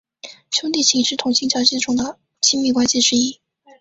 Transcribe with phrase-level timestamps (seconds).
[0.49, 3.39] 兄弟情是同性交际中的亲密关系之一。